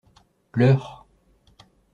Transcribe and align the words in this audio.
Leur. 0.55 1.05